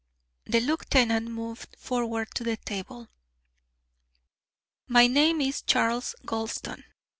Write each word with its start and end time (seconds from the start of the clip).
The 0.45 0.61
lieutenant 0.61 1.29
moved 1.29 1.75
forward 1.77 2.33
to 2.33 2.43
the 2.43 2.57
table: 2.57 3.07
"My 4.87 5.05
name 5.05 5.41
is 5.41 5.61
Charles 5.61 6.15
Gulston. 6.25 6.85